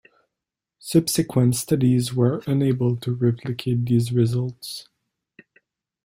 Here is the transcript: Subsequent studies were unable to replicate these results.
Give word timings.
Subsequent 0.79 1.55
studies 1.55 2.11
were 2.11 2.41
unable 2.47 2.95
to 2.97 3.13
replicate 3.13 3.85
these 3.85 4.11
results. 4.11 4.87